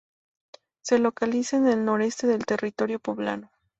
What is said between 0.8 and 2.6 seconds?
Se localiza en el noreste del